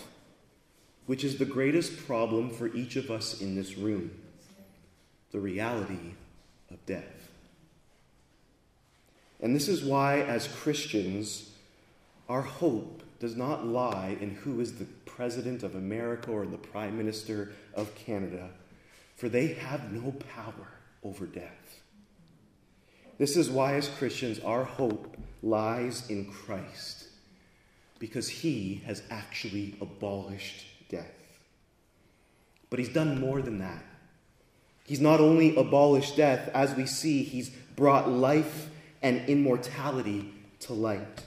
which 1.06 1.24
is 1.24 1.38
the 1.38 1.46
greatest 1.46 2.06
problem 2.06 2.50
for 2.50 2.68
each 2.74 2.96
of 2.96 3.10
us 3.10 3.40
in 3.40 3.56
this 3.56 3.78
room 3.78 4.10
the 5.30 5.40
reality 5.40 6.12
of 6.70 6.84
death. 6.84 7.30
And 9.40 9.56
this 9.56 9.66
is 9.66 9.82
why, 9.82 10.20
as 10.20 10.46
Christians, 10.46 11.52
our 12.28 12.42
hope 12.42 13.02
does 13.22 13.36
not 13.36 13.64
lie 13.64 14.18
in 14.20 14.34
who 14.34 14.60
is 14.60 14.74
the 14.74 14.84
President 15.06 15.62
of 15.62 15.74
America 15.76 16.30
or 16.30 16.44
the 16.44 16.58
Prime 16.58 16.98
Minister 16.98 17.52
of 17.72 17.94
Canada 17.94 18.50
for 19.22 19.28
they 19.28 19.54
have 19.54 19.92
no 19.92 20.10
power 20.34 20.66
over 21.04 21.26
death. 21.26 21.80
This 23.18 23.36
is 23.36 23.48
why, 23.48 23.74
as 23.74 23.88
Christians, 23.88 24.40
our 24.40 24.64
hope 24.64 25.16
lies 25.44 26.10
in 26.10 26.24
Christ, 26.24 27.04
because 28.00 28.28
he 28.28 28.82
has 28.84 29.00
actually 29.10 29.76
abolished 29.80 30.66
death. 30.88 31.38
But 32.68 32.80
he's 32.80 32.88
done 32.88 33.20
more 33.20 33.40
than 33.40 33.60
that. 33.60 33.84
He's 34.86 35.00
not 35.00 35.20
only 35.20 35.54
abolished 35.54 36.16
death, 36.16 36.50
as 36.52 36.74
we 36.74 36.86
see, 36.86 37.22
he's 37.22 37.50
brought 37.76 38.08
life 38.08 38.70
and 39.02 39.28
immortality 39.28 40.34
to 40.62 40.72
light. 40.72 41.22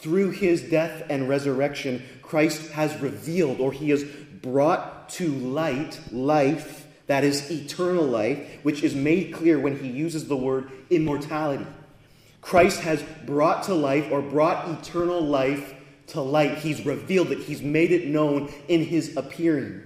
Through 0.00 0.30
his 0.30 0.62
death 0.62 1.04
and 1.10 1.28
resurrection, 1.28 2.04
Christ 2.22 2.70
has 2.72 3.00
revealed, 3.00 3.60
or 3.60 3.72
he 3.72 3.90
has 3.90 4.04
brought 4.04 5.08
to 5.10 5.28
light, 5.28 5.98
life 6.12 6.86
that 7.06 7.24
is 7.24 7.50
eternal 7.50 8.04
life, 8.04 8.38
which 8.62 8.82
is 8.82 8.94
made 8.94 9.32
clear 9.32 9.58
when 9.58 9.78
he 9.78 9.88
uses 9.88 10.28
the 10.28 10.36
word 10.36 10.70
immortality. 10.90 11.66
Christ 12.40 12.80
has 12.80 13.02
brought 13.26 13.64
to 13.64 13.74
life 13.74 14.10
or 14.12 14.22
brought 14.22 14.68
eternal 14.68 15.20
life 15.20 15.74
to 16.08 16.20
light. 16.20 16.58
He's 16.58 16.84
revealed 16.84 17.32
it, 17.32 17.40
He's 17.40 17.62
made 17.62 17.90
it 17.90 18.06
known 18.06 18.52
in 18.68 18.84
His 18.84 19.16
appearing. 19.16 19.82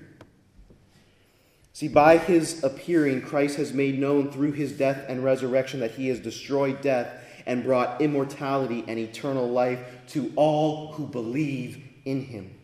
See, 1.72 1.88
by 1.88 2.18
His 2.18 2.62
appearing, 2.62 3.22
Christ 3.22 3.56
has 3.56 3.72
made 3.72 3.98
known 3.98 4.30
through 4.30 4.52
His 4.52 4.72
death 4.72 5.04
and 5.08 5.24
resurrection 5.24 5.80
that 5.80 5.92
He 5.92 6.08
has 6.08 6.20
destroyed 6.20 6.82
death 6.82 7.21
and 7.46 7.64
brought 7.64 8.00
immortality 8.00 8.84
and 8.86 8.98
eternal 8.98 9.48
life 9.48 9.80
to 10.08 10.32
all 10.36 10.92
who 10.92 11.06
believe 11.06 11.82
in 12.04 12.24
Him. 12.24 12.54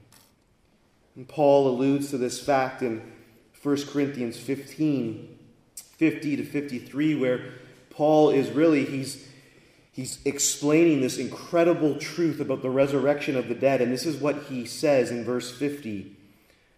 And 1.17 1.29
Paul 1.29 1.69
alludes 1.69 2.11
to 2.11 2.19
this 2.19 2.41
fact 2.41 2.83
in 2.83 3.03
1 3.62 3.87
Corinthians 3.87 4.37
15 4.38 5.37
50 5.99 6.37
to 6.37 6.45
53, 6.45 7.17
where 7.17 7.55
Paul 7.91 8.31
is 8.31 8.51
really, 8.51 8.85
he's 8.85 9.27
he's 9.91 10.21
explaining 10.25 11.01
this 11.01 11.19
incredible 11.19 11.97
truth 11.99 12.38
about 12.38 12.62
the 12.62 12.71
resurrection 12.71 13.35
of 13.35 13.49
the 13.49 13.55
dead. 13.55 13.81
And 13.81 13.93
this 13.93 14.07
is 14.07 14.17
what 14.17 14.45
he 14.45 14.64
says 14.64 15.11
in 15.11 15.25
verse 15.25 15.51
50 15.51 16.14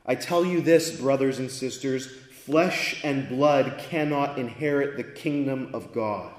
I 0.06 0.14
tell 0.14 0.44
you 0.44 0.62
this, 0.62 0.98
brothers 0.98 1.38
and 1.38 1.50
sisters 1.50 2.06
flesh 2.06 3.04
and 3.04 3.28
blood 3.28 3.78
cannot 3.78 4.38
inherit 4.38 4.96
the 4.96 5.04
kingdom 5.04 5.70
of 5.72 5.92
God, 5.92 6.32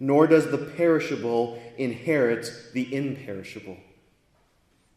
nor 0.00 0.26
does 0.26 0.50
the 0.50 0.58
perishable 0.58 1.60
inherit 1.76 2.50
the 2.72 2.94
imperishable. 2.94 3.76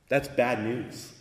That's 0.09 0.27
bad 0.27 0.63
news. 0.63 1.13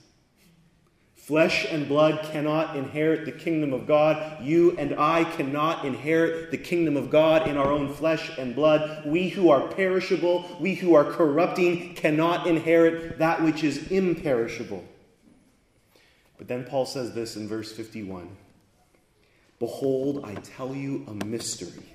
Flesh 1.14 1.64
and 1.70 1.86
blood 1.86 2.28
cannot 2.32 2.74
inherit 2.74 3.24
the 3.24 3.30
kingdom 3.30 3.72
of 3.72 3.86
God. 3.86 4.42
You 4.42 4.76
and 4.76 4.98
I 4.98 5.22
cannot 5.22 5.84
inherit 5.84 6.50
the 6.50 6.58
kingdom 6.58 6.96
of 6.96 7.08
God 7.08 7.46
in 7.46 7.56
our 7.56 7.70
own 7.70 7.94
flesh 7.94 8.36
and 8.36 8.52
blood. 8.52 9.06
We 9.06 9.28
who 9.28 9.48
are 9.48 9.68
perishable, 9.68 10.44
we 10.58 10.74
who 10.74 10.94
are 10.94 11.04
corrupting, 11.04 11.94
cannot 11.94 12.48
inherit 12.48 13.18
that 13.18 13.44
which 13.44 13.62
is 13.62 13.92
imperishable. 13.92 14.84
But 16.36 16.48
then 16.48 16.64
Paul 16.64 16.84
says 16.84 17.14
this 17.14 17.36
in 17.36 17.46
verse 17.46 17.70
51 17.70 18.28
Behold, 19.60 20.24
I 20.24 20.34
tell 20.34 20.74
you 20.74 21.04
a 21.06 21.24
mystery. 21.24 21.94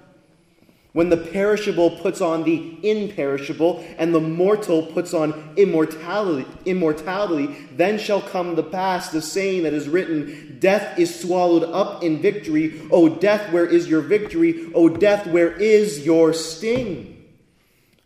When 0.93 1.09
the 1.09 1.17
perishable 1.17 1.91
puts 1.91 2.19
on 2.19 2.43
the 2.43 2.77
imperishable, 2.83 3.85
and 3.97 4.13
the 4.13 4.19
mortal 4.19 4.83
puts 4.83 5.13
on 5.13 5.53
immortality, 5.55 6.45
immortality, 6.65 7.55
then 7.77 7.97
shall 7.97 8.21
come 8.21 8.55
the 8.55 8.63
pass 8.63 9.09
the 9.09 9.21
saying 9.21 9.63
that 9.63 9.73
is 9.73 9.87
written, 9.87 10.57
Death 10.59 10.99
is 10.99 11.17
swallowed 11.17 11.63
up 11.63 12.03
in 12.03 12.21
victory. 12.21 12.81
O 12.91 13.07
death, 13.07 13.53
where 13.53 13.65
is 13.65 13.87
your 13.87 14.01
victory? 14.01 14.69
O 14.75 14.89
death, 14.89 15.27
where 15.27 15.51
is 15.51 16.05
your 16.05 16.33
sting? 16.33 17.25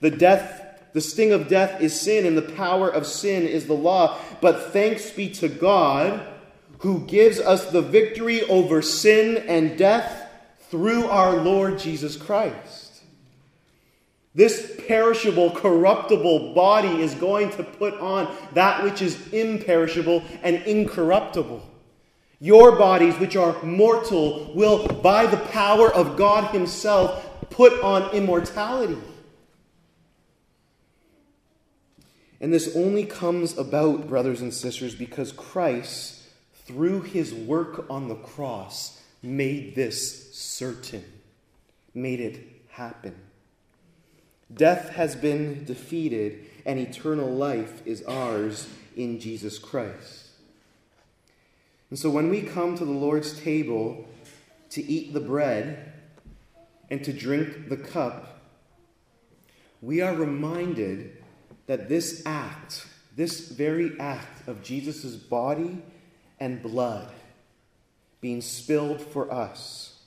The 0.01 0.11
death 0.11 0.61
the 0.93 1.01
sting 1.01 1.33
of 1.33 1.49
death 1.49 1.81
is 1.81 1.99
sin, 1.99 2.25
and 2.25 2.37
the 2.37 2.53
power 2.53 2.87
of 2.87 3.05
sin 3.05 3.45
is 3.45 3.67
the 3.67 3.73
law. 3.73 4.17
But 4.39 4.71
thanks 4.71 5.11
be 5.11 5.29
to 5.31 5.49
God 5.49 6.25
who 6.79 7.01
gives 7.01 7.37
us 7.37 7.69
the 7.69 7.81
victory 7.81 8.43
over 8.43 8.81
sin 8.81 9.35
and 9.35 9.77
death 9.77 10.24
through 10.69 11.05
our 11.05 11.37
Lord 11.37 11.79
Jesus 11.79 12.17
Christ. 12.17 12.85
This 14.33 14.79
perishable, 14.87 15.51
corruptible 15.51 16.53
body 16.53 17.01
is 17.01 17.15
going 17.15 17.51
to 17.51 17.63
put 17.63 17.93
on 17.95 18.35
that 18.53 18.83
which 18.83 19.01
is 19.01 19.31
imperishable 19.31 20.23
and 20.43 20.57
incorruptible. 20.63 21.65
Your 22.41 22.73
bodies, 22.73 23.17
which 23.17 23.37
are 23.37 23.61
mortal, 23.63 24.53
will, 24.53 24.87
by 24.87 25.25
the 25.25 25.37
power 25.37 25.91
of 25.93 26.17
God 26.17 26.51
Himself, 26.51 27.49
put 27.49 27.81
on 27.81 28.13
immortality. 28.13 28.97
And 32.41 32.53
this 32.53 32.75
only 32.75 33.05
comes 33.05 33.57
about, 33.57 34.09
brothers 34.09 34.41
and 34.41 34.53
sisters, 34.53 34.93
because 34.93 35.31
Christ, 35.31 36.23
through 36.65 37.03
His 37.03 37.33
work 37.33 37.89
on 37.89 38.09
the 38.09 38.15
cross, 38.15 39.01
made 39.25 39.75
this 39.75 40.33
certain, 40.33 41.03
made 41.93 42.19
it 42.19 42.41
happen. 42.69 43.15
Death 44.53 44.89
has 44.89 45.15
been 45.15 45.65
defeated, 45.65 46.45
and 46.65 46.79
eternal 46.79 47.29
life 47.29 47.85
is 47.85 48.03
ours 48.03 48.69
in 48.95 49.19
Jesus 49.19 49.57
Christ. 49.57 50.27
And 51.89 51.99
so 51.99 52.09
when 52.09 52.29
we 52.29 52.41
come 52.41 52.77
to 52.77 52.85
the 52.85 52.91
Lord's 52.91 53.39
table 53.39 54.05
to 54.71 54.83
eat 54.83 55.13
the 55.13 55.19
bread 55.19 55.93
and 56.89 57.03
to 57.03 57.13
drink 57.13 57.69
the 57.69 57.77
cup, 57.77 58.39
we 59.81 60.01
are 60.01 60.15
reminded 60.15 61.23
that 61.67 61.89
this 61.89 62.21
act, 62.25 62.85
this 63.15 63.49
very 63.49 63.99
act 63.99 64.47
of 64.47 64.63
Jesus' 64.63 65.15
body 65.15 65.81
and 66.39 66.61
blood, 66.61 67.11
being 68.25 68.41
spilled 68.41 68.99
for 68.99 69.31
us. 69.31 69.99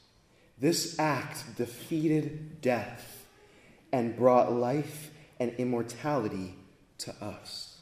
This 0.59 0.99
act 0.99 1.57
defeated 1.57 2.61
death 2.61 3.25
and 3.93 4.17
brought 4.17 4.53
life 4.53 5.13
and 5.39 5.53
immortality 5.57 6.57
to 6.99 7.15
us. 7.25 7.81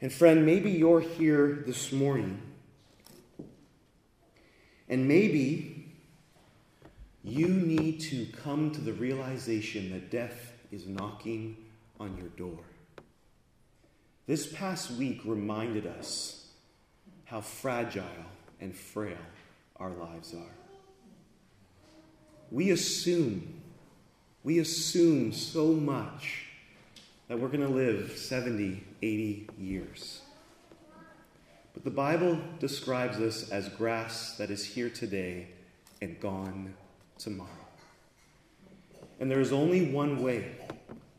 And 0.00 0.12
friend, 0.12 0.46
maybe 0.46 0.70
you're 0.70 1.00
here 1.00 1.64
this 1.66 1.90
morning, 1.90 2.40
and 4.88 5.08
maybe 5.08 5.96
you 7.24 7.48
need 7.48 7.98
to 8.02 8.26
come 8.26 8.70
to 8.70 8.80
the 8.80 8.92
realization 8.92 9.90
that 9.90 10.12
death 10.12 10.52
is 10.70 10.86
knocking 10.86 11.56
on 11.98 12.16
your 12.18 12.28
door. 12.36 12.62
This 14.28 14.46
past 14.46 14.92
week 14.92 15.22
reminded 15.24 15.88
us 15.88 16.43
how 17.34 17.40
fragile 17.40 18.04
and 18.60 18.72
frail 18.72 19.18
our 19.78 19.90
lives 19.90 20.32
are. 20.34 20.54
We 22.52 22.70
assume, 22.70 23.60
we 24.44 24.60
assume 24.60 25.32
so 25.32 25.72
much 25.72 26.44
that 27.26 27.40
we're 27.40 27.48
going 27.48 27.66
to 27.66 27.74
live 27.74 28.16
70, 28.16 28.84
80 29.02 29.48
years. 29.58 30.20
But 31.72 31.82
the 31.82 31.90
Bible 31.90 32.38
describes 32.60 33.18
us 33.18 33.50
as 33.50 33.68
grass 33.68 34.36
that 34.36 34.52
is 34.52 34.64
here 34.64 34.88
today 34.88 35.48
and 36.00 36.20
gone 36.20 36.72
tomorrow. 37.18 37.50
And 39.18 39.28
there 39.28 39.40
is 39.40 39.52
only 39.52 39.90
one 39.90 40.22
way 40.22 40.52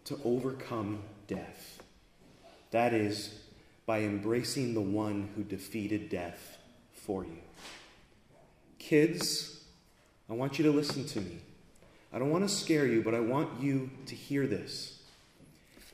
to 0.06 0.18
overcome 0.24 1.00
death 1.28 1.84
that 2.72 2.94
is 2.94 3.40
by 3.86 4.00
embracing 4.00 4.74
the 4.74 4.82
one 4.82 5.30
who 5.36 5.44
defeated 5.44 6.10
death 6.10 6.58
for 6.94 7.24
you. 7.24 7.42
Kids, 8.80 9.64
I 10.30 10.34
want 10.34 10.58
you 10.58 10.66
to 10.66 10.72
listen 10.72 11.06
to 11.08 11.22
me. 11.22 11.38
I 12.12 12.20
don't 12.20 12.32
want 12.32 12.48
to 12.48 12.54
scare 12.54 12.88
you, 12.88 13.04
but 13.04 13.14
I 13.14 13.20
want 13.20 13.62
you 13.62 13.90
to 14.08 14.16
hear 14.16 14.48
this. 14.48 15.00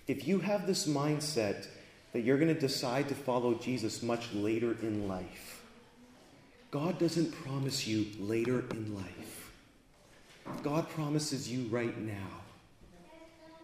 If 0.07 0.27
you 0.27 0.39
have 0.39 0.67
this 0.67 0.87
mindset 0.87 1.67
that 2.13 2.21
you're 2.21 2.37
going 2.37 2.53
to 2.53 2.59
decide 2.59 3.09
to 3.09 3.15
follow 3.15 3.55
Jesus 3.55 4.03
much 4.03 4.33
later 4.33 4.77
in 4.81 5.07
life, 5.07 5.63
God 6.69 6.97
doesn't 6.99 7.31
promise 7.31 7.87
you 7.87 8.07
later 8.19 8.63
in 8.71 8.95
life. 8.95 9.51
God 10.63 10.89
promises 10.89 11.51
you 11.51 11.67
right 11.67 11.97
now. 11.97 12.41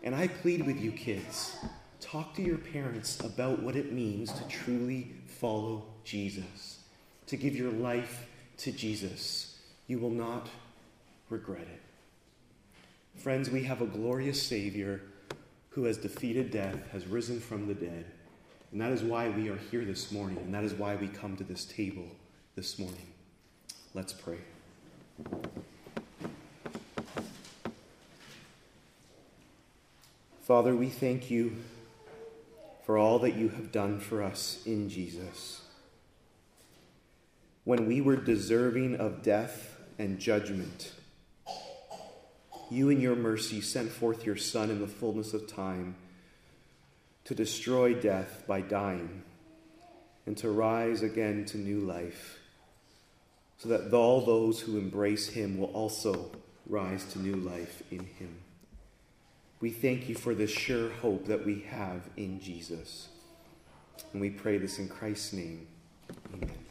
And 0.04 0.14
I 0.14 0.28
plead 0.28 0.66
with 0.66 0.82
you, 0.82 0.92
kids 0.92 1.58
Talk 2.00 2.36
to 2.36 2.42
your 2.42 2.58
parents 2.58 3.20
about 3.20 3.62
what 3.62 3.76
it 3.76 3.92
means 3.92 4.32
to 4.32 4.48
truly 4.48 5.14
follow 5.26 5.86
Jesus, 6.04 6.80
to 7.26 7.36
give 7.36 7.56
your 7.56 7.72
life 7.72 8.28
to 8.58 8.72
Jesus. 8.72 9.58
You 9.88 10.00
will 10.00 10.12
not 10.12 10.48
regret 11.30 11.62
it. 11.62 11.82
Friends, 13.20 13.50
we 13.50 13.64
have 13.64 13.82
a 13.82 13.88
glorious 13.88 14.42
Savior 14.42 15.02
who 15.70 15.86
has 15.86 15.98
defeated 15.98 16.52
death, 16.52 16.88
has 16.92 17.06
risen 17.08 17.40
from 17.40 17.68
the 17.68 17.74
dead. 17.74 18.06
And 18.72 18.82
that 18.82 18.92
is 18.92 19.02
why 19.04 19.30
we 19.30 19.50
are 19.50 19.58
here 19.72 19.86
this 19.86 20.12
morning, 20.12 20.38
and 20.38 20.54
that 20.54 20.64
is 20.64 20.74
why 20.74 20.96
we 20.96 21.08
come 21.08 21.36
to 21.38 21.44
this 21.44 21.66
table 21.66 22.08
this 22.56 22.78
morning. 22.78 23.08
Let's 23.94 24.14
pray. 24.14 24.40
Father, 30.42 30.76
we 30.76 30.90
thank 30.90 31.30
you 31.30 31.58
for 32.88 32.98
all 32.98 33.20
that 33.20 33.36
you 33.36 33.50
have 33.50 33.70
done 33.74 34.00
for 34.00 34.24
us 34.24 34.64
in 34.66 34.88
Jesus. 34.88 35.62
when 37.66 37.86
we 37.86 38.00
were 38.00 38.16
deserving 38.16 38.96
of 38.96 39.22
death 39.22 39.78
and 40.00 40.20
judgment, 40.20 40.94
you 42.72 42.88
in 42.88 43.02
your 43.02 43.14
mercy 43.14 43.60
sent 43.60 43.92
forth 43.92 44.26
your 44.26 44.38
Son 44.38 44.70
in 44.70 44.80
the 44.80 44.88
fullness 44.88 45.34
of 45.34 45.46
time 45.54 45.94
to 47.26 47.36
destroy 47.36 47.94
death 47.94 48.46
by 48.48 48.62
dying 48.62 49.22
and 50.26 50.38
to 50.38 50.50
rise 50.50 51.02
again 51.02 51.44
to 51.44 51.58
new 51.58 51.82
life, 51.82 52.40
so 53.58 53.68
that 53.68 53.94
all 53.94 54.22
those 54.22 54.62
who 54.62 54.78
embrace 54.78 55.28
him 55.28 55.58
will 55.58 55.74
also 55.74 56.32
rise 56.68 57.04
to 57.12 57.20
new 57.20 57.36
life 57.36 57.84
in 57.92 58.06
him. 58.06 58.47
We 59.60 59.72
thank 59.72 60.08
you 60.08 60.16
for 60.16 60.36
the 60.36 60.46
sure 60.46 60.90
hope 60.90 61.26
that 61.26 61.46
we 61.46 61.62
have 61.70 62.02
in 62.16 62.40
Jesus. 62.40 63.10
And 64.14 64.22
we 64.22 64.30
pray 64.30 64.58
this 64.58 64.78
in 64.78 64.88
Christ's 64.88 65.34
name. 65.34 65.68
Amen. 66.34 66.67